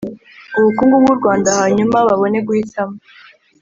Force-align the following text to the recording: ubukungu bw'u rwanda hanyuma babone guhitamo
ubukungu 0.59 0.95
bw'u 1.03 1.15
rwanda 1.19 1.49
hanyuma 1.59 1.97
babone 2.07 2.37
guhitamo 2.47 2.95